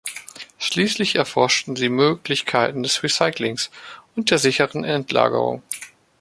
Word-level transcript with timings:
Schließlich 0.57 1.13
erforschen 1.13 1.75
sie 1.75 1.89
Möglichkeiten 1.89 2.81
des 2.81 3.03
Recyclings 3.03 3.69
und 4.15 4.31
der 4.31 4.39
sicheren 4.39 4.83
Endlagerung. 4.83 5.61